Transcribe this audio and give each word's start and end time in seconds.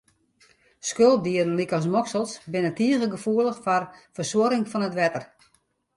Skulpdieren 0.91 1.51
lykas 1.59 1.85
moksels, 1.95 2.33
binne 2.55 2.73
tige 2.81 3.11
gefoelich 3.15 3.61
foar 3.67 3.89
fersuorring 4.19 4.65
fan 4.73 4.87
it 4.87 4.97
wetter. 5.03 5.25